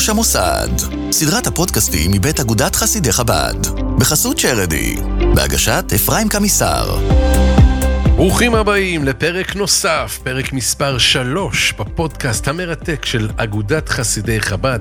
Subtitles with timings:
[0.00, 0.68] ראש המוסד,
[1.10, 3.66] סדרת הפודקאסטים מבית אגודת חסידי חב"ד,
[3.98, 4.96] בחסות שרדי,
[5.34, 6.98] בהגשת אפרים קמיסר.
[8.16, 14.80] ברוכים הבאים לפרק נוסף, פרק מספר 3 בפודקאסט המרתק של אגודת חסידי חב"ד,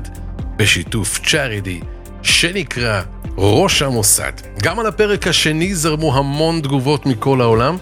[0.57, 1.79] בשיתוף צ'ארידי,
[2.21, 3.01] שנקרא
[3.37, 4.33] ראש המוסד.
[4.61, 7.77] גם על הפרק השני זרמו המון תגובות מכל העולם,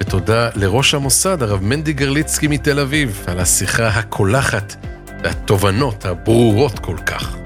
[0.00, 4.76] ותודה לראש המוסד, הרב מנדי גרליצקי מתל אביב, על השיחה הקולחת
[5.22, 7.36] והתובנות הברורות כל כך.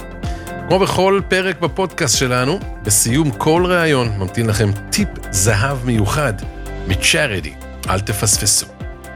[0.68, 6.32] כמו בכל פרק בפודקאסט שלנו, בסיום כל ראיון ממתין לכם טיפ זהב מיוחד
[6.88, 7.52] מצ'ארידי,
[7.88, 8.66] אל תפספסו.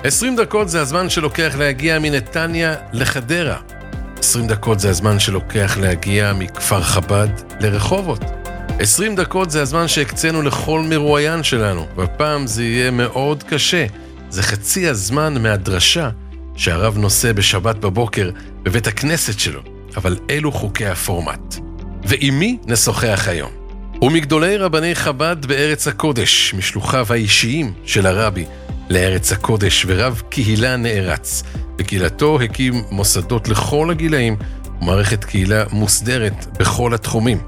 [0.05, 3.57] 20 דקות זה הזמן שלוקח להגיע מנתניה לחדרה.
[4.19, 7.29] 20 דקות זה הזמן שלוקח להגיע מכפר חב"ד
[7.61, 8.21] לרחובות.
[8.79, 13.87] 20 דקות זה הזמן שהקצינו לכל מרואיין שלנו, והפעם זה יהיה מאוד קשה.
[14.31, 16.11] זה חצי הזמן מהדרשה
[16.57, 18.31] שהרב נושא בשבת בבוקר
[18.63, 19.61] בבית הכנסת שלו,
[19.97, 21.57] אבל אלו חוקי הפורמט.
[22.05, 23.51] ועם מי נשוחח היום?
[24.03, 28.45] ומגדולי רבני חב"ד בארץ הקודש, משלוחיו האישיים של הרבי
[28.91, 31.43] לארץ הקודש, ורב קהילה נערץ.
[31.77, 34.37] בקהילתו הקים מוסדות לכל הגילאים
[34.81, 37.39] ומערכת קהילה מוסדרת בכל התחומים.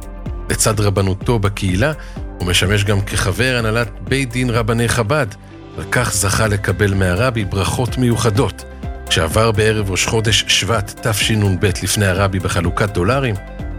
[0.50, 1.92] לצד רבנותו בקהילה,
[2.38, 5.26] הוא משמש גם כחבר הנהלת בית דין רבני חב"ד,
[5.76, 8.64] וכך זכה לקבל מהרבי ברכות מיוחדות.
[9.08, 13.34] כשעבר בערב ראש חודש שבט תשנ"ב לפני הרבי בחלוקת דולרים,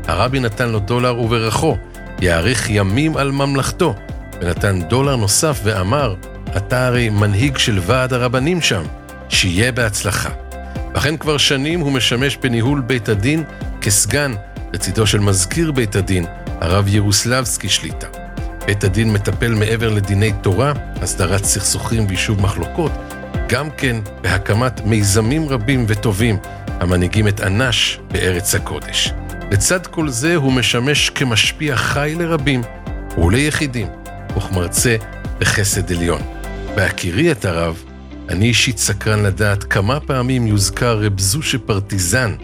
[0.07, 1.77] הרבי נתן לו דולר וברכו,
[2.21, 3.95] יאריך ימים על ממלכתו,
[4.41, 6.15] ונתן דולר נוסף ואמר,
[6.57, 8.83] אתה הרי מנהיג של ועד הרבנים שם,
[9.29, 10.29] שיהיה בהצלחה.
[10.95, 13.43] לכן כבר שנים הוא משמש בניהול בית הדין
[13.81, 14.33] כסגן
[14.73, 16.25] לצידו של מזכיר בית הדין,
[16.61, 18.07] הרב ירוסלבסקי שליטה.
[18.65, 22.91] בית הדין מטפל מעבר לדיני תורה, הסדרת סכסוכים ויישוב מחלוקות,
[23.49, 29.13] גם כן בהקמת מיזמים רבים וטובים המנהיגים את אנש בארץ הקודש.
[29.51, 32.61] לצד כל זה הוא משמש כמשפיע חי לרבים
[33.17, 33.87] וליחידים,
[34.37, 34.95] וכמרצה
[35.39, 36.21] בחסד עליון.
[36.75, 37.83] בהכירי את הרב,
[38.29, 42.35] אני אישית סקרן לדעת כמה פעמים יוזכר רב זושה פרטיזן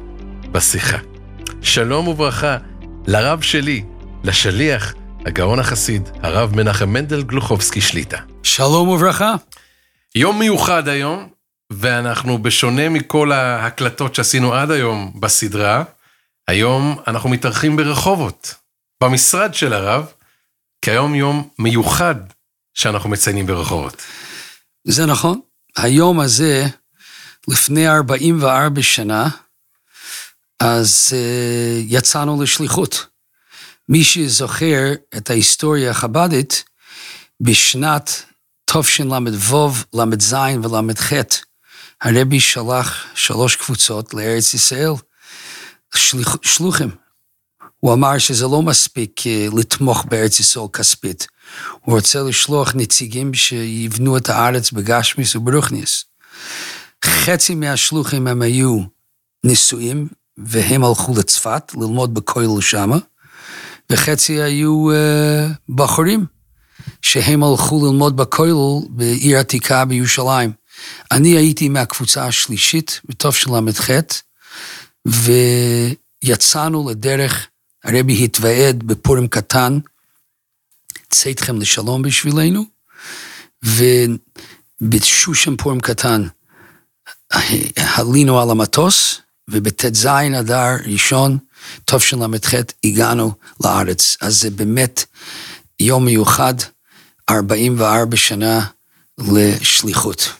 [0.51, 0.97] בשיחה.
[1.61, 2.57] שלום וברכה
[3.07, 3.83] לרב שלי,
[4.23, 4.93] לשליח,
[5.25, 8.17] הגאון החסיד, הרב מנחם מנדל גלוחובסקי שליטה.
[8.43, 9.35] שלום וברכה.
[10.15, 11.29] יום מיוחד היום,
[11.69, 15.83] ואנחנו בשונה מכל ההקלטות שעשינו עד היום בסדרה,
[16.47, 18.53] היום אנחנו מתארחים ברחובות,
[19.03, 20.05] במשרד של הרב,
[20.81, 22.15] כי היום יום מיוחד
[22.73, 24.01] שאנחנו מציינים ברחובות.
[24.83, 25.39] זה נכון.
[25.77, 26.65] היום הזה,
[27.47, 29.29] לפני 44 שנה,
[30.59, 31.15] אז uh,
[31.87, 33.05] יצאנו לשליחות.
[33.89, 36.63] מי שזוכר את ההיסטוריה החב"דית,
[37.41, 38.23] בשנת
[38.81, 41.13] תשל"ו, ל"ז ול"ח,
[42.01, 44.91] הרבי שלח שלוש קבוצות לארץ ישראל,
[46.41, 46.89] שלוחים.
[47.79, 51.27] הוא אמר שזה לא מספיק אה, לתמוך בארץ ישראל כספית.
[51.81, 56.05] הוא רוצה לשלוח נציגים שיבנו את הארץ בגשמיס וברוכניס.
[57.05, 58.81] חצי מהשלוחים הם היו
[59.43, 62.97] נשואים, והם הלכו לצפת ללמוד בכולל שמה,
[63.89, 66.25] וחצי היו uh, בחורים,
[67.01, 70.51] שהם הלכו ללמוד בכולל בעיר עתיקה בירושלים.
[71.11, 73.89] אני הייתי מהקבוצה השלישית, בתשל"ח,
[75.05, 77.47] ויצאנו לדרך,
[77.83, 79.79] הרבי התוועד בפורים קטן,
[81.09, 82.65] צאתכם לשלום בשבילנו,
[84.81, 86.27] ובשושם פורים קטן
[87.95, 90.07] עלינו על המטוס, ובט"ז
[90.39, 91.37] אדר ראשון,
[91.85, 92.53] תשל"ח,
[92.83, 93.31] הגענו
[93.63, 94.17] לארץ.
[94.21, 95.05] אז זה באמת
[95.79, 96.53] יום מיוחד,
[97.29, 98.65] 44 שנה
[99.17, 100.33] לשליחות.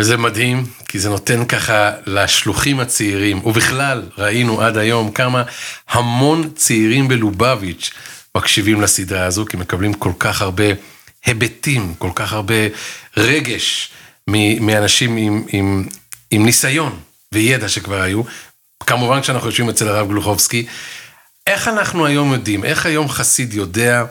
[0.00, 5.42] וזה מדהים, כי זה נותן ככה לשלוחים הצעירים, ובכלל ראינו עד היום כמה
[5.88, 7.90] המון צעירים בלובביץ'
[8.36, 10.64] מקשיבים לסדרה הזו, כי מקבלים כל כך הרבה
[11.24, 12.54] היבטים, כל כך הרבה
[13.16, 13.90] רגש
[14.60, 15.88] מאנשים עם, עם,
[16.30, 17.00] עם ניסיון
[17.32, 18.22] וידע שכבר היו.
[18.86, 20.66] כמובן כשאנחנו יושבים אצל הרב גלוחובסקי,
[21.46, 24.04] איך אנחנו היום יודעים, איך היום חסיד יודע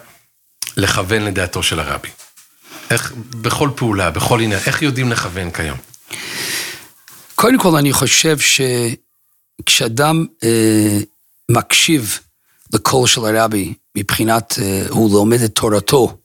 [0.77, 2.09] לכוון לדעתו של הרבי?
[2.89, 5.77] איך, בכל פעולה, בכל עניין, איך יודעים לכוון כיום?
[7.35, 8.37] קודם כל, אני חושב
[9.59, 10.99] שכשאדם אה,
[11.51, 12.19] מקשיב
[12.73, 16.17] לקול של הרבי, מבחינת, אה, הוא לומד את תורתו,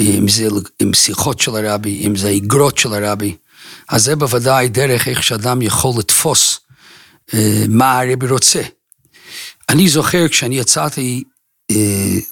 [0.00, 0.48] אם זה
[0.82, 3.36] עם שיחות של הרבי, אם זה איגרות של הרבי,
[3.88, 6.60] אז זה בוודאי דרך איך שאדם יכול לתפוס
[7.34, 8.62] אה, מה הרבי רוצה.
[9.68, 11.30] אני זוכר כשאני יצאתי אה,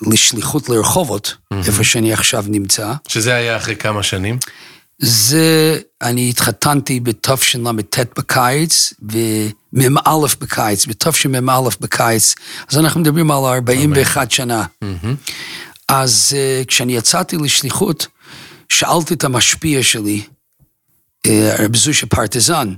[0.03, 1.57] לשליחות לרחובות, mm-hmm.
[1.67, 2.93] איפה שאני עכשיו נמצא.
[3.09, 4.39] שזה היה אחרי כמה שנים?
[4.99, 8.93] זה, אני התחתנתי בתשל"ט בקיץ,
[9.73, 12.35] ומ"א בקיץ, בתשמ"א בקיץ,
[12.71, 14.65] אז אנחנו מדברים על 41 שנה.
[15.89, 18.07] אז uh, כשאני יצאתי לשליחות,
[18.69, 20.23] שאלתי את המשפיע שלי,
[21.27, 22.75] uh, רב זושה פרטיזן,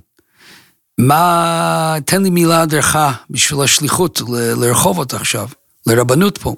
[0.99, 4.23] מה, תן לי מילה הדרכה בשביל השליחות
[4.57, 5.49] לרחובות עכשיו,
[5.87, 6.55] לרבנות פה.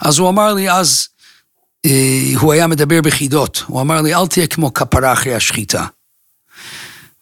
[0.00, 1.08] אז הוא אמר לי, אז
[1.86, 1.90] uh,
[2.40, 5.86] הוא היה מדבר בחידות, הוא אמר לי, אל תהיה כמו כפרה אחרי השחיטה.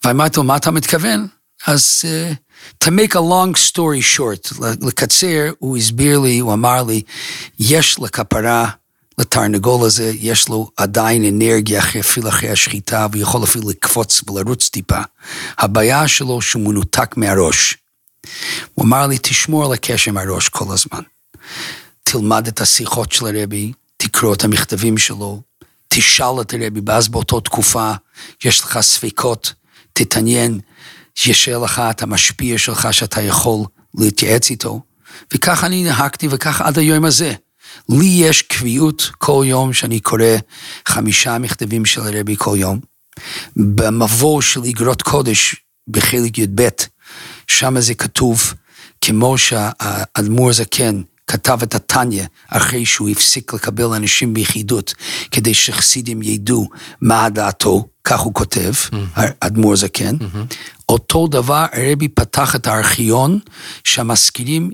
[0.03, 1.27] ואמרתי לו, מה אתה מתכוון?
[1.67, 2.35] אז uh,
[2.83, 7.01] to make a long story short, לקצר, הוא הסביר לי, הוא אמר לי,
[7.59, 8.69] יש לכפרה,
[9.17, 14.69] לתרנגול הזה, יש לו עדיין אנרגיה אחרי, אפילו אחרי השחיטה, והוא יכול אפילו לקפוץ ולרוץ
[14.69, 14.99] טיפה.
[15.57, 17.77] הבעיה שלו שהוא מנותק מהראש.
[18.73, 21.01] הוא אמר לי, תשמור על הקשר עם הראש כל הזמן.
[22.03, 25.41] תלמד את השיחות של הרבי, תקרוא את המכתבים שלו,
[25.87, 27.91] תשאל את הרבי, ואז באותה תקופה
[28.45, 29.53] יש לך ספקות,
[29.93, 30.59] תתעניין,
[31.15, 33.65] שישאר לך את המשפיע שלך שאתה יכול
[33.97, 34.81] להתייעץ איתו.
[35.33, 37.33] וכך אני נהגתי וכך עד היום הזה.
[37.89, 40.23] לי יש קביעות כל יום שאני קורא
[40.87, 42.79] חמישה מכתבים של הרבי כל יום.
[43.55, 45.55] במבוא של אגרות קודש
[45.87, 46.69] בחלק י"ב,
[47.47, 48.53] שם זה כתוב,
[49.01, 54.93] כמו שהאדמו"ר זקן כתב את התניא אחרי שהוא הפסיק לקבל אנשים ביחידות,
[55.31, 56.69] כדי שחסידים ידעו
[57.01, 58.73] מה דעתו, כך הוא כותב,
[59.15, 60.15] האדמו"ר זקן.
[60.89, 63.39] אותו דבר הרבי פתח את הארכיון,
[63.83, 64.71] שהמשכילים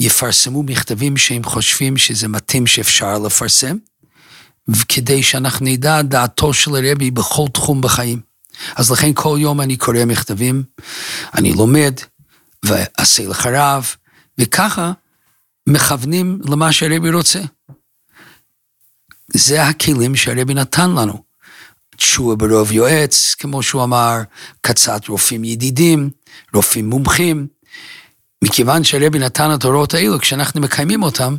[0.00, 3.76] יפרסמו מכתבים שהם חושבים שזה מתאים שאפשר לפרסם,
[4.88, 8.20] כדי שאנחנו נדע דעתו של הרבי בכל תחום בחיים.
[8.76, 10.62] אז לכן כל יום אני קורא מכתבים,
[11.34, 11.94] אני לומד,
[12.62, 13.86] ועשה לחרב,
[14.38, 14.92] וככה
[15.66, 17.40] מכוונים למה שהרבי רוצה.
[19.28, 21.22] זה הכלים שהרבי נתן לנו.
[21.96, 24.16] תשועה ברוב יועץ, כמו שהוא אמר,
[24.60, 26.10] קצת רופאים ידידים,
[26.54, 27.46] רופאים מומחים.
[28.44, 31.36] מכיוון שהרבי נתן את ההוראות האלו, כשאנחנו מקיימים אותם,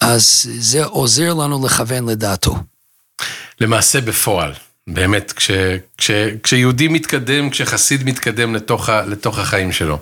[0.00, 2.56] אז זה עוזר לנו לכוון לדעתו.
[3.60, 4.52] למעשה בפועל,
[4.86, 5.50] באמת, כש,
[5.98, 6.10] כש,
[6.42, 9.98] כשיהודי מתקדם, כשחסיד מתקדם לתוך, לתוך החיים שלו,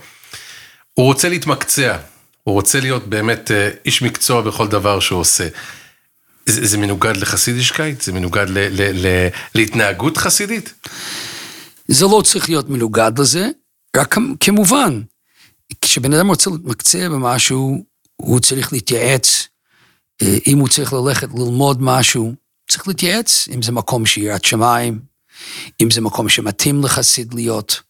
[0.94, 1.96] הוא רוצה להתמקצע,
[2.48, 5.48] הוא רוצה להיות באמת אה, איש מקצוע בכל דבר שהוא עושה.
[6.46, 8.00] זה, זה מנוגד לחסידישקייט?
[8.00, 10.74] זה מנוגד ל, ל, ל, להתנהגות חסידית?
[11.88, 13.48] זה לא צריך להיות מנוגד לזה,
[13.96, 15.02] רק כמובן,
[15.80, 17.84] כשבן אדם רוצה להתמקצע במשהו,
[18.16, 19.48] הוא צריך להתייעץ.
[20.22, 22.32] אה, אם הוא צריך ללכת ללמוד משהו,
[22.70, 25.00] צריך להתייעץ, אם זה מקום שיראת שמיים,
[25.82, 27.87] אם זה מקום שמתאים לחסיד להיות.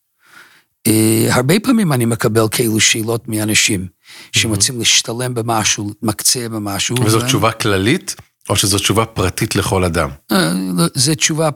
[0.87, 3.87] אה, הרבה פעמים אני מקבל כאלו שאלות מאנשים
[4.33, 6.97] שרוצים להשתלם במשהו, להתמקצע במשהו.
[7.05, 8.15] וזו תשובה כללית,
[8.49, 10.11] או שזו תשובה פרטית לכל אדם?
[10.33, 10.53] אה,
[10.95, 11.49] זו תשובה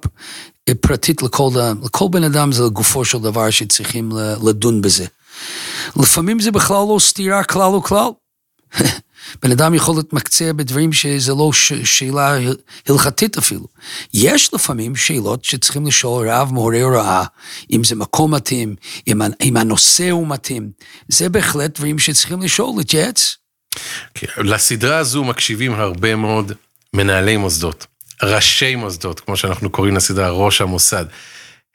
[0.81, 1.51] פרטית לכל,
[1.85, 4.13] לכל בן אדם, זה לגופו של דבר שצריכים
[4.47, 5.07] לדון בזה.
[5.97, 8.09] לפעמים זה בכלל לא סתירה כלל וכלל.
[9.43, 12.37] בן אדם יכול להתמקצע בדברים שזה לא ש- שאלה
[12.89, 13.67] הלכתית אפילו.
[14.15, 17.25] יש לפעמים שאלות שצריכים לשאול רב מהורי הוראה,
[17.71, 18.75] אם זה מקום מתאים,
[19.09, 20.71] אם, אם הנושא הוא מתאים.
[21.09, 23.37] זה בהחלט דברים שצריכים לשאול, להתייעץ.
[24.15, 26.53] כן, לסדרה הזו מקשיבים הרבה מאוד
[26.95, 27.87] מנהלי מוסדות,
[28.23, 31.05] ראשי מוסדות, כמו שאנחנו קוראים לסדרה, ראש המוסד.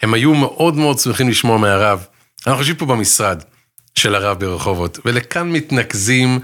[0.02, 2.06] הם היו מאוד מאוד שמחים לשמוע מהרב.
[2.48, 3.44] אנחנו חושבים פה במשרד
[3.96, 6.40] של הרב ברחובות, ולכאן מתנקזים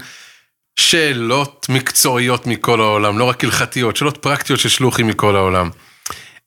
[0.76, 5.70] שאלות מקצועיות מכל העולם, לא רק הלכתיות, שאלות פרקטיות של שלוחים מכל העולם.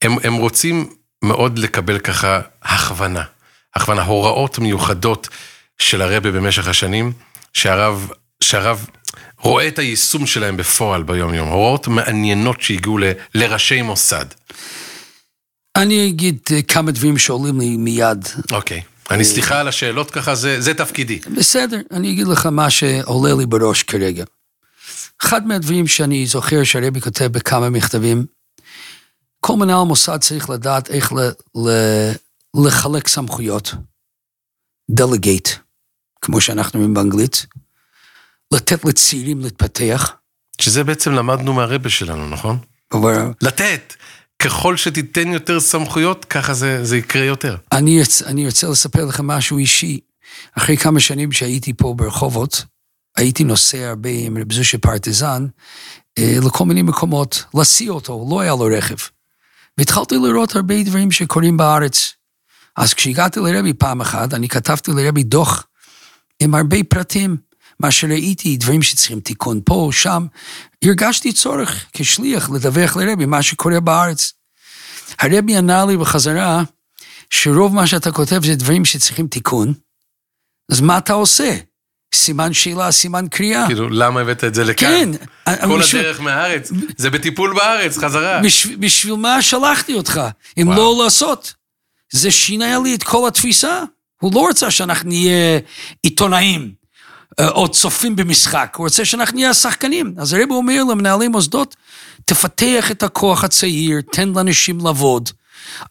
[0.02, 0.90] הם, הם רוצים
[1.24, 3.24] מאוד לקבל ככה הכוונה,
[3.76, 5.28] הכוונה, הוראות מיוחדות
[5.80, 7.14] של הרבה במשך השנים,
[7.54, 8.10] שהרב,
[8.44, 8.86] שהרב
[9.40, 13.04] רואה את היישום שלהם בפועל ביום יום, הוראות מעניינות שהגיעו ל,
[13.36, 14.26] לראשי מוסד.
[15.76, 18.28] אני אגיד אה, כמה דברים שעולים לי מיד.
[18.52, 18.82] אוקיי.
[19.12, 21.20] אני סליחה על השאלות ככה, זה, זה תפקידי.
[21.38, 24.24] בסדר, אני אגיד לך מה שעולה לי בראש כרגע.
[25.24, 28.26] אחד מהדברים שאני זוכר שהרבי כותב בכמה מכתבים,
[29.40, 31.20] כל מנהל מוסד צריך לדעת איך ל,
[31.56, 31.70] ל,
[32.66, 33.74] לחלק סמכויות.
[34.90, 35.50] דלגייט,
[36.22, 37.46] כמו שאנחנו אומרים באנגלית,
[38.54, 40.14] לתת לצעירים להתפתח.
[40.62, 42.58] שזה בעצם למדנו מהרבה שלנו, נכון?
[43.42, 43.94] לתת.
[44.40, 47.56] ככל שתיתן יותר סמכויות, ככה זה, זה יקרה יותר.
[47.72, 50.00] אני, אני רוצה לספר לך משהו אישי.
[50.58, 52.66] אחרי כמה שנים שהייתי פה ברחובות,
[53.18, 55.46] הייתי נוסע הרבה עם רב זושה פרטיזן
[56.18, 58.96] אה, לכל מיני מקומות, להסיע אותו, לא היה לו רכב.
[59.78, 62.14] והתחלתי לראות הרבה דברים שקורים בארץ.
[62.76, 65.68] אז כשהגעתי לרבי פעם אחת, אני כתבתי לרבי דוח
[66.40, 67.38] עם הרבה פרטים.
[67.80, 70.26] מה שראיתי, דברים שצריכים תיקון פה, שם,
[70.84, 74.34] הרגשתי צורך כשליח לדווח לרבי מה שקורה בארץ.
[75.20, 76.64] הרבי ענה לי בחזרה,
[77.30, 79.74] שרוב מה שאתה כותב זה דברים שצריכים תיקון,
[80.72, 81.58] אז מה אתה עושה?
[82.16, 83.66] סימן שאלה, סימן קריאה.
[83.68, 85.12] כאילו, למה הבאת את זה לכאן?
[85.46, 85.58] כן.
[85.68, 88.42] כל בשביל- הדרך מהארץ, זה בטיפול בארץ, חזרה.
[88.42, 90.22] בשביל, בשביל מה שלחתי אותך,
[90.62, 90.78] אם וואו.
[90.98, 91.54] לא לעשות?
[92.14, 93.84] זה שינה לי את כל התפיסה.
[94.22, 95.60] הוא לא רצה שאנחנו נהיה
[96.04, 96.72] עיתונאים
[97.42, 100.14] או צופים במשחק, הוא רוצה שאנחנו נהיה שחקנים.
[100.18, 101.76] אז הרב אומר למנהלי מוסדות,
[102.26, 105.30] תפתח את הכוח הצעיר, תן לאנשים לעבוד.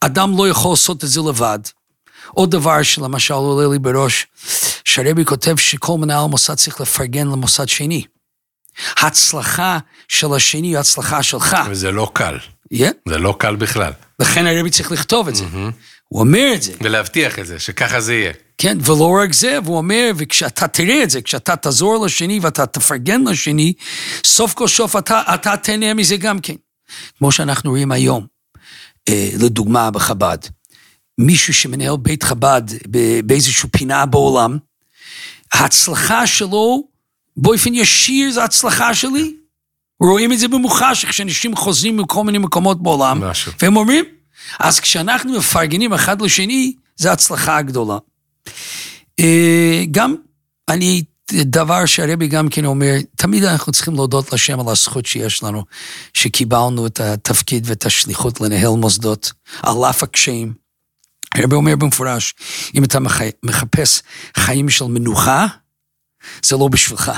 [0.00, 1.58] אדם לא יכול לעשות את זה לבד.
[2.28, 4.26] עוד דבר שלמשל עולה לי בראש,
[4.84, 8.04] שהרבי כותב שכל מנהל מוסד צריך לפרגן למוסד שני.
[8.96, 11.56] הצלחה של השני היא הצלחה שלך.
[11.70, 12.38] וזה לא קל,
[12.74, 12.86] Yeah.
[13.08, 13.92] זה לא קל בכלל.
[14.18, 15.44] לכן הרבי צריך לכתוב את זה.
[16.08, 18.32] הוא אומר את זה, ולהבטיח את זה, שככה זה יהיה.
[18.58, 23.24] כן, ולא רק זה, והוא אומר, וכשאתה תראה את זה, כשאתה תעזור לשני ואתה תפרגן
[23.24, 23.72] לשני,
[24.24, 26.54] סוף כל סוף אתה, אתה תהנה מזה גם כן.
[27.18, 28.26] כמו שאנחנו רואים היום,
[29.08, 30.38] אה, לדוגמה בחב"ד.
[31.18, 32.62] מישהו שמנהל בית חב"ד
[33.24, 34.58] באיזושהי פינה בעולם,
[35.54, 36.88] ההצלחה שלו
[37.36, 39.34] באופן ישיר זה הצלחה שלי.
[40.00, 43.52] רואים את זה במוחש, כשאנשים חוזרים מכל מיני מקומות בעולם, משהו.
[43.62, 44.04] והם אומרים,
[44.58, 47.98] אז כשאנחנו מפרגנים אחד לשני, זה הצלחה גדולה.
[49.20, 50.14] אה, גם,
[50.68, 55.64] אני, דבר שהרבי גם כן אומר, תמיד אנחנו צריכים להודות לשם על הזכות שיש לנו,
[56.14, 60.52] שקיבלנו את התפקיד ואת השליחות לנהל מוסדות, על אף הקשיים.
[61.34, 62.34] הרבי אומר במפורש,
[62.74, 64.02] אם אתה מח- מחפש
[64.36, 65.46] חיים של מנוחה,
[66.42, 67.12] זה לא בשבילך.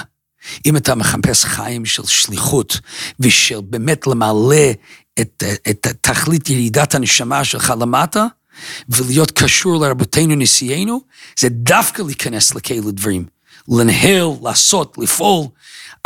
[0.67, 2.81] אם אתה מחפש חיים של שליחות
[3.21, 4.71] ושל באמת למלא
[5.21, 8.27] את, את תכלית ירידת הנשמה שלך למטה,
[8.89, 11.01] ולהיות קשור לרבותינו נשיאנו,
[11.39, 13.25] זה דווקא להיכנס לכאלה דברים.
[13.69, 15.47] לנהל, לעשות, לפעול.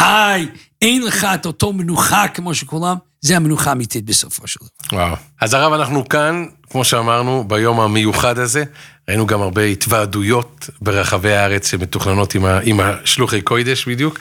[0.00, 0.48] איי,
[0.82, 4.98] אין לך את אותו מנוחה כמו שכולם, זה המנוחה האמיתית בסופו של דבר.
[4.98, 5.16] וואו.
[5.40, 8.64] אז הרב, אנחנו כאן, כמו שאמרנו, ביום המיוחד הזה.
[9.08, 14.18] ראינו גם הרבה התוועדויות ברחבי הארץ שמתוכננות עם, ה, עם השלוחי קוידש בדיוק.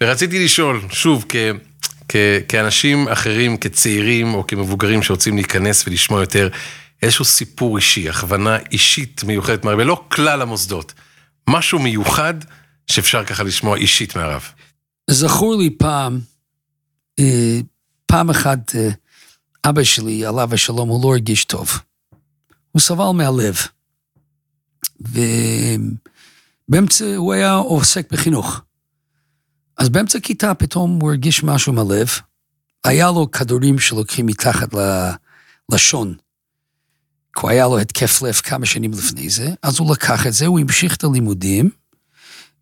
[0.00, 1.36] ורציתי לשאול, שוב, כ,
[2.08, 2.16] כ,
[2.48, 6.48] כאנשים אחרים, כצעירים או כמבוגרים שרוצים להיכנס ולשמוע יותר,
[7.02, 10.94] איזשהו סיפור אישי, הכוונה אישית מיוחדת מהרבה, לא כלל המוסדות.
[11.48, 12.34] משהו מיוחד
[12.86, 14.42] שאפשר ככה לשמוע אישית מהרב.
[15.10, 16.20] זכור לי פעם,
[17.18, 17.60] אה,
[18.06, 18.88] פעם אחת אה,
[19.64, 21.70] אבא שלי, עליו השלום, הוא לא הרגיש טוב.
[22.72, 23.56] הוא סבל מהלב.
[26.68, 28.60] ובאמצע, הוא היה עוסק בחינוך.
[29.78, 32.08] אז באמצע כיתה פתאום הוא הרגיש משהו מהלב.
[32.84, 34.68] היה לו כדורים שלוקחים מתחת
[35.70, 36.14] ללשון.
[37.34, 40.60] כי היה לו התקף לב כמה שנים לפני זה, אז הוא לקח את זה, הוא
[40.60, 41.70] המשיך את הלימודים,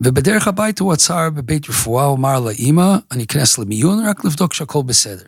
[0.00, 4.82] ובדרך הביתה הוא עצר בבית רפואה, הוא אמר לאימא, אני אכנס למיון רק לבדוק שהכל
[4.86, 5.24] בסדר.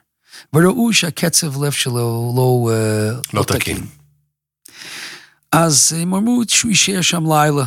[0.52, 3.86] וראו שהקצב לב שלו לא, אה, לא תקין.
[5.52, 7.64] אז הם אמרו שהוא יישאר שם לילה,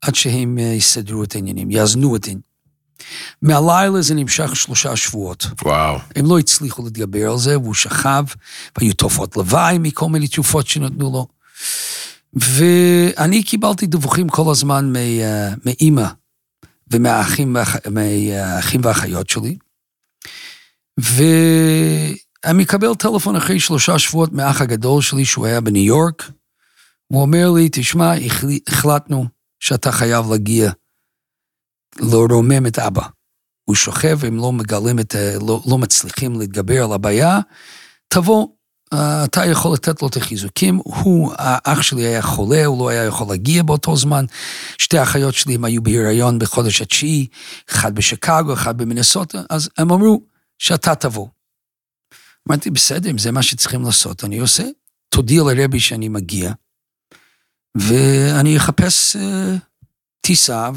[0.00, 2.47] עד שהם אה, יסדרו את העניינים, יאזנו את העניינים.
[3.42, 5.46] מהלילה זה נמשך שלושה שבועות.
[5.64, 5.98] וואו.
[6.16, 8.24] הם לא הצליחו להתגבר על זה, והוא שכב,
[8.78, 11.26] והיו תופעות לוואי מכל מיני תרופות שנתנו לו.
[12.34, 16.06] ואני קיבלתי דיווחים כל הזמן מ- מאימא
[16.92, 19.56] ומהאחים והאח- מהאחים והאחיות שלי.
[20.98, 26.30] ואני מקבל טלפון אחרי שלושה שבועות מהאח הגדול שלי, שהוא היה בניו יורק.
[27.06, 29.26] הוא אומר לי, תשמע, החל- החלטנו
[29.60, 30.70] שאתה חייב להגיע
[32.00, 33.02] לרומם את אבא.
[33.64, 35.14] הוא שוכב, הם לא מגלים את,
[35.46, 37.40] לא, לא מצליחים להתגבר על הבעיה,
[38.08, 38.48] תבוא,
[38.92, 40.80] אה, אתה יכול לתת לו את החיזוקים.
[40.84, 44.24] הוא, האח שלי היה חולה, הוא לא היה יכול להגיע באותו זמן.
[44.78, 47.26] שתי האחיות שלי הם היו בהיריון בחודש התשיעי,
[47.70, 50.22] אחד בשיקגו, אחד במינסוטה, אז הם אמרו
[50.58, 51.28] שאתה תבוא.
[52.48, 54.64] אמרתי, בסדר, אם זה מה שצריכים לעשות, אני עושה.
[55.08, 56.52] תודיע לרבי שאני מגיע,
[57.74, 59.56] ואני אחפש אה,
[60.20, 60.70] טיסה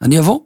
[0.00, 0.40] ואני אבוא.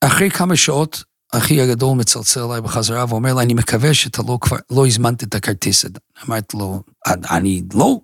[0.00, 4.56] אחרי כמה שעות, אחי הגדול מצלצל אליי בחזרה ואומר לי, אני מקווה שאתה לא כבר,
[4.70, 5.84] לא הזמנת את הכרטיס.
[6.28, 8.00] אמרתי לו, אני לא,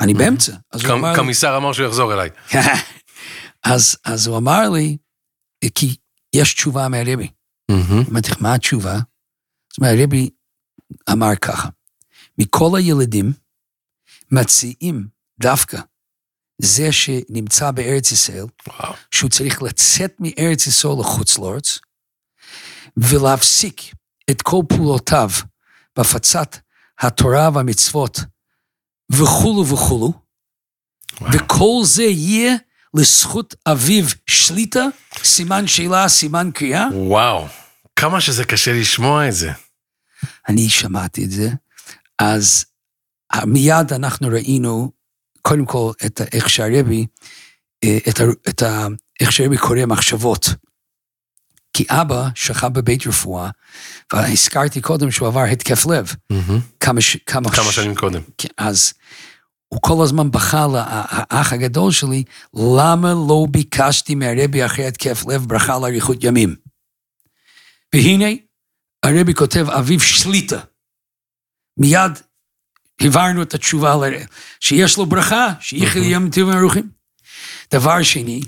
[0.00, 0.52] אני באמצע.
[0.72, 0.82] אז
[1.16, 2.30] קמיסר אמר שהוא יחזור אליי.
[3.64, 4.96] אז, אז הוא אמר לי,
[5.74, 5.96] כי
[6.32, 7.30] יש תשובה מהרבי.
[8.10, 8.98] אמרתי לך, מה התשובה?
[9.68, 10.30] זאת אומרת, הרבי
[11.12, 11.68] אמר ככה,
[12.38, 13.32] מכל הילדים
[14.30, 15.06] מציעים
[15.40, 15.80] דווקא
[16.58, 18.94] זה שנמצא בארץ ישראל, וואו.
[19.10, 21.78] שהוא צריך לצאת מארץ ישראל לחוץ לארץ,
[22.96, 23.80] ולהפסיק
[24.30, 25.30] את כל פעולותיו
[25.96, 26.56] בהפצת
[27.00, 28.20] התורה והמצוות
[29.12, 30.12] וכולו וכולו,
[31.20, 31.32] וואו.
[31.34, 32.54] וכל זה יהיה
[32.94, 34.84] לזכות אביו שליטה,
[35.22, 36.86] סימן שאלה, סימן קריאה.
[36.92, 37.46] וואו.
[37.96, 39.50] כמה שזה קשה לשמוע את זה.
[40.48, 41.48] אני שמעתי את זה,
[42.18, 42.64] אז
[43.46, 44.92] מיד אנחנו ראינו,
[45.48, 47.06] קודם כל, את איך שהרבי,
[47.84, 48.86] אה, את, ה- את ה,
[49.20, 50.48] איך שהרבי קורא מחשבות.
[51.72, 53.50] כי אבא שכב בבית רפואה,
[54.12, 56.12] והזכרתי קודם שהוא עבר התקף לב.
[56.80, 58.20] כמה, ש, כמה, כמה ש- שנים קודם.
[58.38, 58.92] כן, אז
[59.68, 62.24] הוא כל הזמן בכה לאח הגדול שלי,
[62.54, 66.56] למה לא ביקשתי מהרבי אחרי התקף לב ברכה לאריכות ימים?
[67.94, 68.26] והנה,
[69.02, 70.60] הרבי כותב, אביו שליטה.
[71.78, 72.12] מיד
[73.00, 74.22] הבהרנו את התשובה, ל-
[74.60, 76.88] שיש לו ברכה, שיחיה ימים טובים וארוכים.
[77.74, 78.40] דבר שני,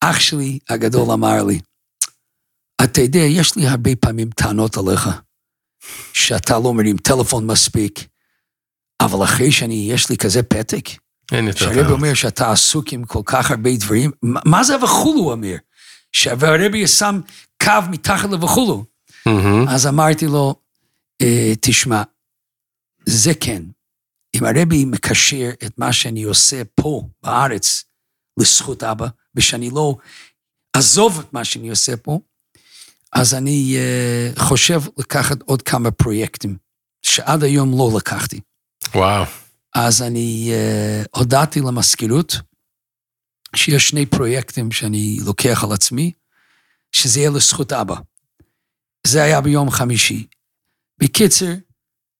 [0.00, 1.60] אח שלי הגדול אמר לי,
[2.84, 5.08] אתה יודע, יש לי הרבה פעמים טענות עליך,
[6.12, 8.06] שאתה לא מרים טלפון מספיק,
[9.00, 10.88] אבל אחרי שאני, יש לי כזה פתק,
[11.58, 11.92] שהרבי.
[11.92, 15.56] אומר שאתה עסוק עם כל כך הרבה דברים, מה זה וכולו, הוא אומר?
[16.12, 17.20] שהרבי שם
[17.62, 18.84] קו מתחת לווכולו.
[19.26, 19.68] מהמם.
[19.68, 20.54] אז אמרתי לו,
[21.22, 22.02] אה, תשמע,
[23.06, 23.62] זה כן,
[24.36, 27.84] אם הרבי מקשר את מה שאני עושה פה, בארץ,
[28.40, 29.96] לזכות אבא, ושאני לא
[30.76, 32.18] אעזוב את מה שאני עושה פה,
[33.12, 36.56] אז אני אה, חושב לקחת עוד כמה פרויקטים,
[37.02, 38.40] שעד היום לא לקחתי.
[38.94, 39.24] וואו.
[39.74, 42.36] אז אני uh, הודעתי למזכירות
[43.56, 46.12] שיש שני פרויקטים שאני לוקח על עצמי,
[46.92, 47.94] שזה יהיה לזכות אבא.
[49.06, 50.26] זה היה ביום חמישי.
[50.98, 51.52] בקיצר,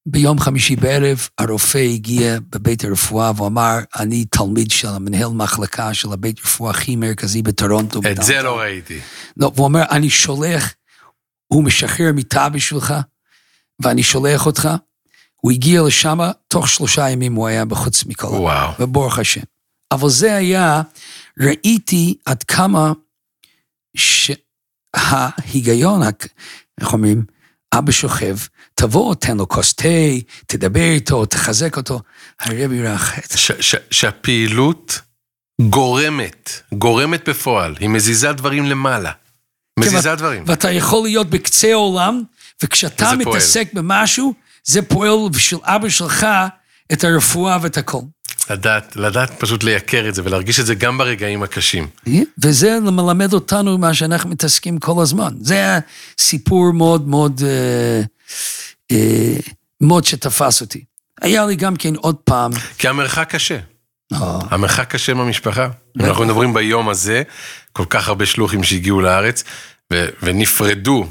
[0.08, 6.40] ביום חמישי בערב הרופא הגיע בבית הרפואה ואמר, אני תלמיד של המנהל מחלקה של הבית
[6.40, 8.00] רפואה הכי מרכזי בטורונטו.
[8.10, 9.00] את זה לא ראיתי.
[9.36, 10.74] לא, והוא אומר, אני שולח,
[11.46, 12.94] הוא משחרר מיטה בשבילך,
[13.82, 14.68] ואני שולח אותך.
[15.36, 18.72] הוא הגיע לשם, תוך שלושה ימים הוא היה בחוץ מכל וואו.
[18.80, 19.40] וברוך השם.
[19.92, 20.82] אבל זה היה,
[21.40, 22.92] ראיתי עד כמה
[24.96, 26.00] שההיגיון,
[26.80, 27.24] איך אומרים,
[27.72, 28.36] אבא שוכב,
[28.78, 29.88] תבוא, תן לו כוס תה,
[30.46, 32.00] תדבר איתו, תחזק אותו.
[32.40, 33.36] הרבי רחץ.
[33.36, 35.00] ש- ש- שהפעילות
[35.62, 39.10] גורמת, גורמת בפועל, היא מזיזה דברים למעלה.
[39.78, 40.44] מזיזה כן, דברים.
[40.46, 42.22] ואתה יכול להיות בקצה העולם,
[42.62, 43.36] וכשאתה וזה פועל.
[43.36, 44.34] מתעסק במשהו,
[44.64, 46.26] זה פועל בשביל אבא שלך
[46.92, 48.00] את הרפואה ואת הכל.
[48.50, 51.86] לדעת, לדעת פשוט לייקר את זה ולהרגיש את זה גם ברגעים הקשים.
[52.42, 55.34] וזה מלמד אותנו מה שאנחנו מתעסקים כל הזמן.
[55.40, 55.78] זה
[56.18, 58.02] סיפור מאוד מאוד, אה,
[58.92, 59.36] אה,
[59.80, 60.84] מאוד שתפס אותי.
[61.20, 63.58] היה לי גם כן עוד פעם, כי המרחק קשה.
[64.12, 65.68] אה, המרחק קשה מהמשפחה.
[66.00, 67.22] אנחנו מדברים ביום הזה,
[67.72, 69.44] כל כך הרבה שלוחים שהגיעו לארץ
[69.92, 71.06] ו- ונפרדו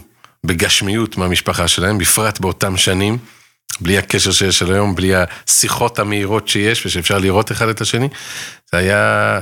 [0.46, 3.18] בגשמיות מהמשפחה שלהם, בפרט באותם שנים,
[3.82, 8.10] בלי הקשר שיש של היום, בלי השיחות המהירות שיש ושאפשר לראות אחד את השני.
[8.72, 9.40] זה היה,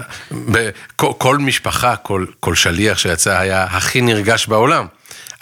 [0.52, 4.86] ב- כל, כל משפחה, כל, כל שליח שיצא היה הכי נרגש בעולם,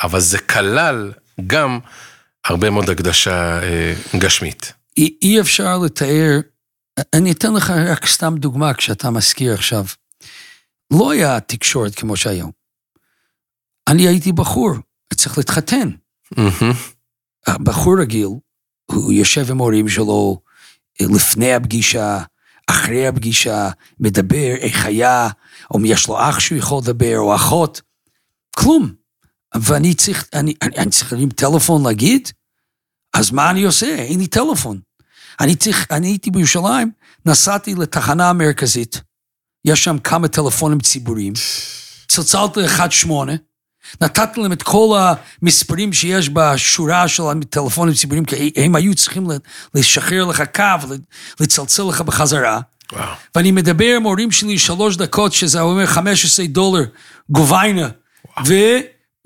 [0.04, 1.12] אבל זה כלל
[1.48, 1.80] גם
[2.46, 4.74] הרבה מאוד הקדשה אה, גשמית.
[4.98, 6.40] אי, אי אפשר לתאר,
[7.14, 9.86] אני אתן לך רק סתם דוגמה כשאתה מזכיר עכשיו.
[10.94, 12.52] לא היה תקשורת כמו שהיום.
[13.88, 14.72] אני הייתי בחור,
[15.16, 15.90] צריך להתחתן.
[16.38, 16.74] מהמם.
[17.48, 18.28] הבחור רגיל,
[18.86, 20.42] הוא יושב עם ההורים שלו
[21.02, 22.20] לפני הפגישה,
[22.68, 25.30] אחרי הפגישה, מדבר איך היה,
[25.72, 27.82] או אם יש לו אח שהוא יכול לדבר, או אחות,
[28.56, 29.01] כלום.
[29.56, 32.30] ואני צריך, אני, אני, אני צריך להרים טלפון להגיד,
[33.14, 33.96] אז מה אני עושה?
[33.96, 34.80] אין לי טלפון.
[35.40, 36.92] אני צריך, אני הייתי בירושלים,
[37.26, 39.02] נסעתי לתחנה המרכזית,
[39.66, 41.34] יש שם כמה טלפונים ציבוריים,
[42.08, 43.12] צלצלתי ל-1-8,
[44.02, 45.00] נתתי להם את כל
[45.42, 49.28] המספרים שיש בשורה של הטלפונים ציבוריים, כי הם היו צריכים
[49.76, 50.96] לשחרר לך קו,
[51.40, 52.62] לצלצל לך בחזרה.
[52.94, 53.14] וואו.
[53.36, 56.84] ואני מדבר עם ההורים שלי שלוש דקות, שזה אומר 15 דולר
[57.30, 57.90] גוביינה,
[58.48, 58.54] ו,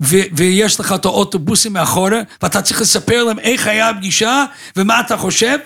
[0.02, 4.44] ו, ויש לך את האוטובוסים מאחורה, ואתה צריך לספר להם איך היה הפגישה,
[4.76, 5.58] ומה אתה חושב.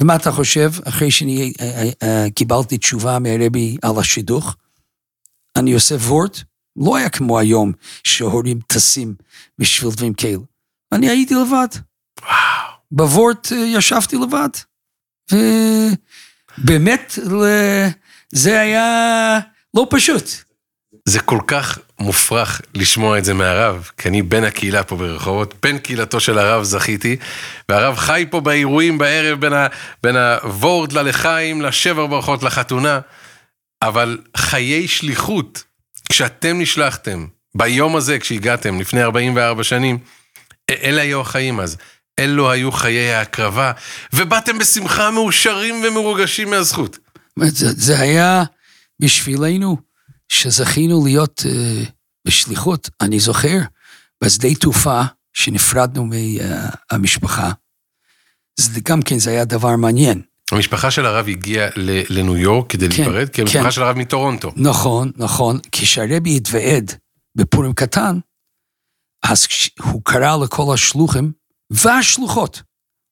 [0.00, 4.56] ומה אתה חושב, אחרי שאני אה, אה, קיבלתי תשובה מהרבי על השידוך,
[5.56, 6.38] אני עושה וורט,
[6.76, 7.72] לא היה כמו היום
[8.04, 9.14] שהורים טסים
[9.58, 10.44] בשביל דברים כאלו.
[10.92, 11.68] אני הייתי לבד.
[12.22, 12.72] וואו.
[12.90, 14.48] בוורט אה, ישבתי לבד.
[16.58, 17.18] ובאמת,
[18.32, 19.40] זה היה
[19.74, 20.24] לא פשוט.
[21.04, 25.78] זה כל כך מופרך לשמוע את זה מהרב, כי אני בן הקהילה פה ברחובות, בן
[25.78, 27.16] קהילתו של הרב זכיתי,
[27.68, 29.52] והרב חי פה באירועים בערב בין,
[30.02, 33.00] בין הוורד ללחיים, לשבר ברכות, לחתונה,
[33.82, 35.64] אבל חיי שליחות,
[36.08, 39.98] כשאתם נשלחתם, ביום הזה כשהגעתם, לפני 44 שנים,
[40.70, 41.76] אלה היו החיים אז.
[42.18, 43.72] אלו היו חיי ההקרבה,
[44.12, 46.98] ובאתם בשמחה מאושרים ומרוגשים מהזכות.
[47.38, 48.44] זה, זה היה
[49.00, 49.76] בשבילנו,
[50.32, 51.90] שזכינו להיות uh,
[52.26, 52.90] בשליחות.
[53.00, 53.58] אני זוכר,
[54.24, 56.08] בשדה תעופה, שנפרדנו
[56.92, 57.50] מהמשפחה,
[58.60, 60.22] זה גם כן, זה היה דבר מעניין.
[60.52, 61.68] המשפחה של הרב הגיעה
[62.10, 63.42] לניו יורק כדי כן, להיפרד, כי כן.
[63.42, 64.52] המשפחה של הרב מטורונטו.
[64.56, 65.58] נכון, נכון.
[65.72, 66.92] כשהרבי התוועד
[67.34, 68.18] בפורים קטן,
[69.24, 69.46] אז
[69.82, 71.32] הוא קרא לכל השלוחים
[71.70, 72.62] והשלוחות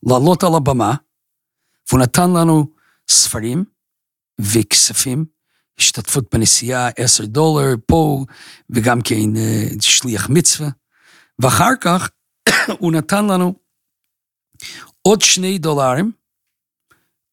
[0.06, 0.94] לעלות על הבמה,
[1.90, 2.66] והוא נתן לנו
[3.10, 3.64] ספרים
[4.40, 5.24] וכספים,
[5.80, 8.24] השתתפות בנסיעה, עשר דולר פה,
[8.70, 10.68] וגם כן אה, שליח מצווה.
[11.38, 12.10] ואחר כך
[12.80, 13.54] הוא נתן לנו
[15.02, 16.12] עוד שני דולרים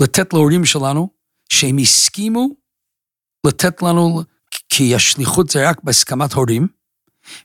[0.01, 1.09] לתת להורים שלנו,
[1.49, 2.47] שהם הסכימו
[3.47, 4.23] לתת לנו,
[4.69, 6.67] כי השליחות זה רק בהסכמת הורים,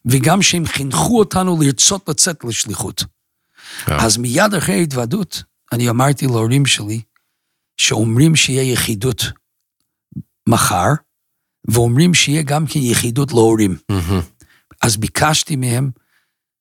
[0.04, 3.04] וגם שהם חינכו אותנו לרצות לצאת לשליחות.
[3.88, 4.06] אה.
[4.06, 7.00] אז מיד אחרי ההתוועדות, אני אמרתי להורים שלי,
[7.76, 9.22] שאומרים שיהיה יחידות
[10.48, 10.88] מחר,
[11.68, 13.76] ואומרים שיהיה גם כן יחידות להורים.
[13.88, 14.20] מהמם.
[14.82, 15.90] אז ביקשתי מהם,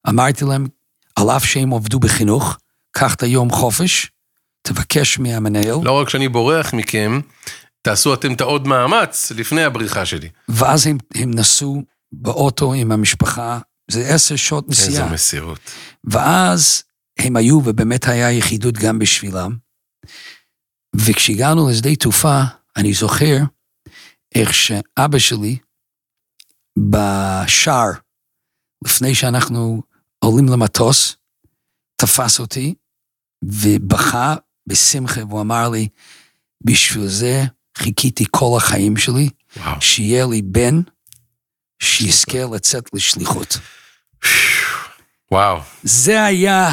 [0.10, 0.67] אמרתי להם,
[1.15, 2.58] על אף שהם עבדו בחינוך,
[2.91, 4.12] קח את היום חופש,
[4.62, 7.20] תבקש מהמנהל, לא רק שאני בורח מכם,
[7.82, 10.30] תעשו אתם את העוד מאמץ לפני הבריחה שלי.
[10.50, 13.60] ואז הם, הם נסעו באוטו עם המשפחה,
[13.91, 15.13] זה עשר שעות איזה נסיעה.
[15.13, 15.60] מסירות.
[16.04, 16.84] ואז
[17.20, 19.56] הם היו, ובאמת היה יחידות גם בשבילם.
[20.96, 22.41] וכשהגענו לשדה תעופה,
[22.78, 23.38] אני זוכר
[24.36, 25.58] איך שאבא שלי,
[26.78, 27.91] בשער,
[28.86, 29.82] לפני שאנחנו
[30.20, 31.15] עולים למטוס,
[31.96, 32.76] תפס אותי
[33.44, 34.36] ובכה
[34.67, 35.88] בשמחה, והוא אמר לי,
[36.62, 37.44] בשביל זה
[37.78, 39.82] חיכיתי כל החיים שלי, וואו.
[39.82, 40.82] שיהיה לי בן
[41.82, 43.58] שיזכה לצאת לשליחות.
[45.32, 45.62] וואו.
[45.84, 46.67] זה היה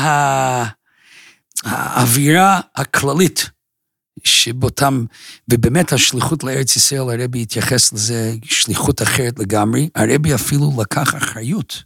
[1.64, 3.50] האווירה הכללית
[4.24, 5.04] שבאותם,
[5.52, 9.88] ובאמת השליחות לארץ ישראל, הרבי התייחס לזה שליחות אחרת לגמרי.
[9.94, 11.82] הרבי אפילו לקח אחריות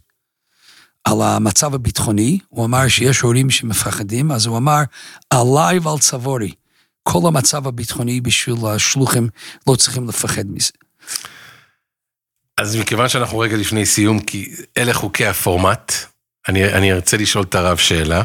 [1.03, 2.39] על המצב הביטחוני.
[2.49, 4.81] הוא אמר שיש הורים שמפחדים, אז הוא אמר,
[5.29, 6.51] עליי ועל צבורי.
[7.03, 9.29] כל המצב הביטחוני בשביל השלוחים
[9.67, 10.71] לא צריכים לפחד מזה.
[12.57, 15.93] אז מכיוון שאנחנו רגע לפני סיום, כי אלה חוקי הפורמט,
[16.47, 18.23] אני, אני ארצה לשאול את הרב שאלה.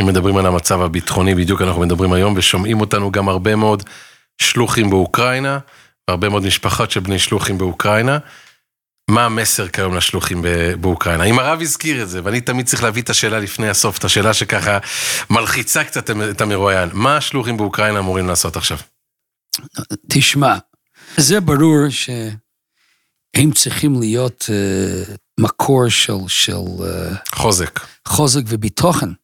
[0.00, 3.82] אם מדברים על המצב הביטחוני, בדיוק אנחנו מדברים היום, ושומעים אותנו גם הרבה מאוד
[4.42, 5.58] שלוחים באוקראינה,
[6.08, 8.18] והרבה מאוד משפחות של בני שלוחים באוקראינה.
[9.10, 10.44] מה המסר כיום לשלוחים
[10.80, 11.24] באוקראינה?
[11.24, 14.34] אם הרב הזכיר את זה, ואני תמיד צריך להביא את השאלה לפני הסוף, את השאלה
[14.34, 14.78] שככה
[15.30, 18.78] מלחיצה קצת את המרואיין, מה השלוחים באוקראינה אמורים לעשות עכשיו?
[20.10, 20.56] תשמע,
[21.16, 27.80] זה ברור שהם צריכים להיות uh, מקור של, של uh, חוזק.
[28.08, 29.14] חוזק וביטחון,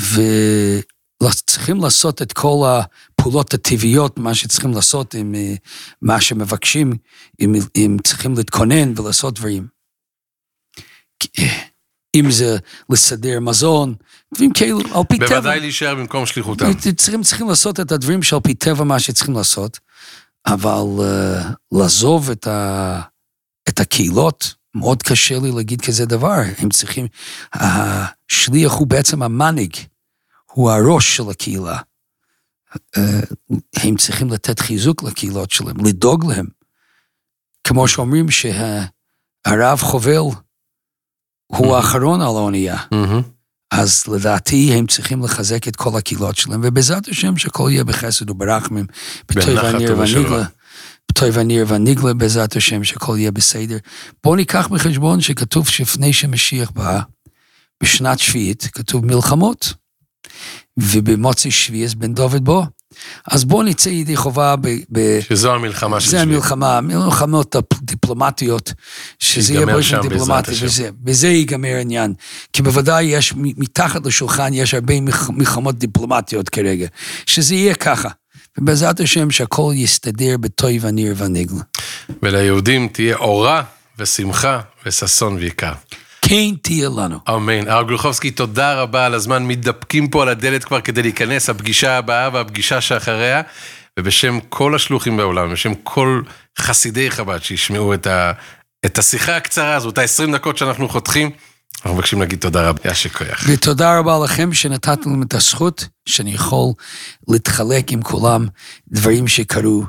[0.00, 5.58] וצריכים לעשות את כל הפעולות הטבעיות, מה שצריכים לעשות עם uh,
[6.02, 6.92] מה שמבקשים,
[7.40, 9.66] אם, אם צריכים להתכונן ולעשות דברים.
[12.16, 12.56] אם זה
[12.90, 13.94] לסדר מזון,
[14.34, 15.28] דברים כאלו, על פי טבע.
[15.28, 16.74] בוודאי להישאר במקום שליחותם.
[16.96, 19.78] צריכים, צריכים לעשות את הדברים שעל פי טבע מה שצריכים לעשות,
[20.46, 23.00] אבל uh, לעזוב את, ה,
[23.68, 26.40] את הקהילות, מאוד קשה לי להגיד כזה דבר.
[26.58, 27.06] הם צריכים,
[27.52, 29.76] השליח הוא בעצם המנהיג,
[30.52, 31.78] הוא הראש של הקהילה.
[32.76, 33.00] Uh,
[33.76, 36.46] הם צריכים לתת חיזוק לקהילות שלהם, לדאוג להם.
[37.64, 40.22] כמו שאומרים שהרב חובל
[41.46, 42.76] הוא האחרון על האונייה.
[42.92, 43.22] מהמם.
[43.70, 48.86] אז לדעתי הם צריכים לחזק את כל הקהילות שלהם, ובעזרת השם שהכל יהיה בחסד וברחמים,
[49.28, 50.44] בטוב הניר ובשלווה.
[51.14, 53.76] והניגלה, בטוב הניר והניגלה בעזרת השם שהכל יהיה בסדר.
[54.24, 57.00] בואו ניקח בחשבון שכתוב שלפני שמשיח בא,
[57.82, 59.74] בשנת שביעית, כתוב מלחמות,
[60.76, 62.64] ובמוצאי שביעס בן דוד בוא.
[63.30, 64.68] אז בואו נצא ידי חובה ב...
[64.92, 66.32] ב שזו המלחמה של זה שביעית.
[66.32, 68.72] המלחמה, מלחמות דיפלומטיות,
[69.18, 70.52] שזה יהיה באופן דיפלומטי.
[70.60, 72.14] וזה, וזה ייגמר העניין.
[72.52, 74.94] כי בוודאי יש, מתחת לשולחן יש הרבה
[75.30, 76.86] מלחמות דיפלומטיות כרגע,
[77.26, 78.08] שזה יהיה ככה.
[78.58, 81.62] ובעזרת השם שהכל יסתדר בטוב הניר והניגלה.
[82.22, 83.62] וליהודים תהיה אורה
[83.98, 85.72] ושמחה וששון ויקר.
[86.22, 87.18] כן תהיה לנו.
[87.28, 87.68] אמן.
[87.68, 89.46] הרב גלוחובסקי, תודה רבה על הזמן.
[89.46, 93.42] מתדפקים פה על הדלת כבר כדי להיכנס, הפגישה הבאה והפגישה שאחריה.
[93.98, 96.22] ובשם כל השלוחים בעולם, בשם כל
[96.58, 98.32] חסידי חב"ד שישמעו את, ה,
[98.86, 101.30] את השיחה הקצרה הזאת, ה-20 דקות שאנחנו חותכים,
[101.76, 102.80] אנחנו מבקשים להגיד תודה רבה.
[102.84, 103.44] יאשי כויח.
[103.48, 106.72] ותודה רבה לכם שנתתם לנו את הזכות שאני יכול
[107.28, 108.46] להתחלק עם כולם
[108.88, 109.84] דברים שקרו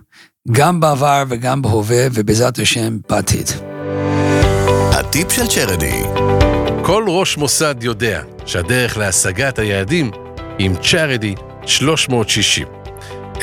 [0.51, 3.49] גם בעבר וגם בהווה, ובעזרת השם בעתיד.
[4.91, 6.03] הטיפ של צ'רדי,
[6.83, 10.11] כל ראש מוסד יודע שהדרך להשגת היעדים
[10.57, 12.67] היא עם צ'ארדי 360.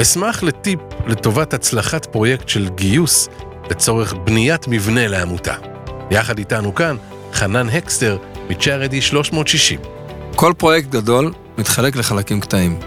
[0.02, 3.28] אשמח לטיפ לטובת הצלחת פרויקט של גיוס
[3.70, 5.54] לצורך בניית מבנה לעמותה.
[6.10, 6.96] יחד איתנו כאן,
[7.32, 8.18] חנן הקסטר
[8.50, 9.80] מצ'ארדי 360.
[10.36, 12.78] כל פרויקט גדול מתחלק לחלקים קטעים.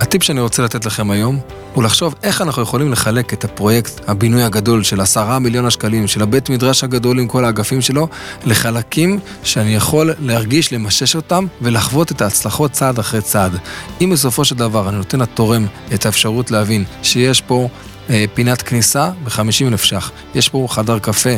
[0.00, 1.40] הטיפ שאני רוצה לתת לכם היום
[1.74, 6.22] הוא לחשוב איך אנחנו יכולים לחלק את הפרויקט, הבינוי הגדול של עשרה מיליון השקלים, של
[6.22, 8.08] הבית מדרש הגדול עם כל האגפים שלו,
[8.44, 13.58] לחלקים שאני יכול להרגיש, למשש אותם ולחוות את ההצלחות צעד אחרי צעד.
[14.00, 17.68] אם בסופו של דבר אני נותן לתורם את האפשרות להבין שיש פה
[18.34, 21.30] פינת כניסה ב-50 אלף ש"ח, יש פה חדר קפה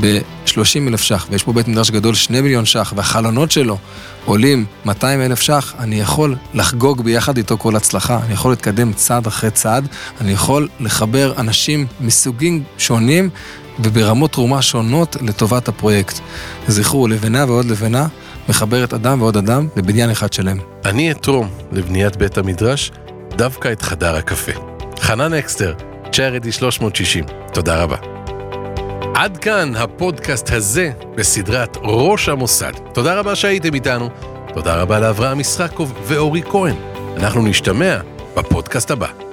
[0.00, 3.78] ב-30 אלף ש"ח, ויש פה בית מדרש גדול 2 מיליון ש"ח, והחלונות שלו
[4.24, 9.26] עולים 200 אלף ש"ח, אני יכול לחגוג ביחד איתו כל הצלחה, אני יכול להתקדם צעד
[9.26, 9.88] אחרי צעד,
[10.20, 13.30] אני יכול לחבר אנשים מסוגים שונים
[13.80, 16.18] וברמות תרומה שונות לטובת הפרויקט.
[16.68, 18.06] זכרו, לבנה ועוד לבנה
[18.48, 20.58] מחברת אדם ועוד אדם לבניין אחד שלם.
[20.84, 22.92] אני אתרום לבניית בית המדרש
[23.36, 24.52] דווקא את חדר הקפה.
[25.00, 25.74] חנן אקסטר,
[26.12, 27.96] Charidy 360, תודה רבה.
[29.14, 32.72] עד כאן הפודקאסט הזה בסדרת ראש המוסד.
[32.94, 34.08] תודה רבה שהייתם איתנו,
[34.54, 36.74] תודה רבה לאברהם ישחקוב ואורי כהן.
[37.16, 38.00] אנחנו נשתמע
[38.36, 39.31] בפודקאסט הבא.